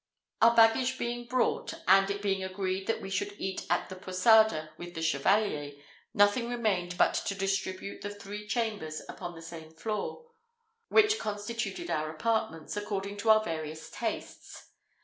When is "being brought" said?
0.97-1.75